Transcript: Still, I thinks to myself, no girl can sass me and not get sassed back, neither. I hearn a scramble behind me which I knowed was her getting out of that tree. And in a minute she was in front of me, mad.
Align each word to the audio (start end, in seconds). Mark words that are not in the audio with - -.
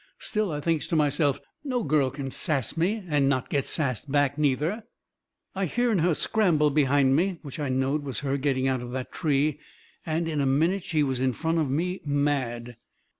Still, 0.17 0.51
I 0.51 0.61
thinks 0.61 0.87
to 0.87 0.95
myself, 0.95 1.39
no 1.63 1.83
girl 1.83 2.09
can 2.09 2.31
sass 2.31 2.75
me 2.75 3.03
and 3.07 3.29
not 3.29 3.51
get 3.51 3.65
sassed 3.65 4.11
back, 4.11 4.35
neither. 4.35 4.83
I 5.53 5.67
hearn 5.67 5.99
a 5.99 6.15
scramble 6.15 6.71
behind 6.71 7.15
me 7.15 7.37
which 7.43 7.59
I 7.59 7.69
knowed 7.69 8.03
was 8.03 8.21
her 8.21 8.35
getting 8.37 8.67
out 8.67 8.81
of 8.81 8.89
that 8.93 9.11
tree. 9.11 9.59
And 10.03 10.27
in 10.27 10.41
a 10.41 10.47
minute 10.47 10.83
she 10.83 11.03
was 11.03 11.19
in 11.19 11.33
front 11.33 11.59
of 11.59 11.69
me, 11.69 12.01
mad. 12.03 12.77